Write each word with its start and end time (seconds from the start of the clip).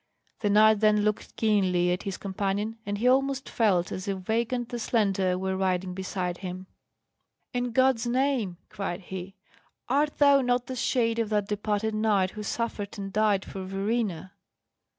The 0.39 0.49
knight 0.49 0.79
then 0.79 1.03
looked 1.03 1.35
keenly 1.35 1.91
at 1.93 2.01
his 2.01 2.17
companion, 2.17 2.79
and 2.87 2.97
he 2.97 3.07
almost 3.07 3.47
felt 3.47 3.91
as 3.91 4.07
if 4.07 4.27
Weigand 4.27 4.69
the 4.69 4.79
Slender 4.79 5.37
were 5.37 5.55
riding 5.55 5.93
beside 5.93 6.39
him. 6.39 6.65
"In 7.53 7.71
God's 7.71 8.07
name," 8.07 8.57
cried 8.69 9.01
he, 9.01 9.35
"art 9.87 10.17
thou 10.17 10.41
not 10.41 10.65
the 10.65 10.75
shade 10.75 11.19
of 11.19 11.29
that 11.29 11.47
departed 11.49 11.93
knight 11.93 12.31
who 12.31 12.41
suffered 12.41 12.97
and 12.97 13.13
died 13.13 13.45
for 13.45 13.63
Verena?" 13.63 14.33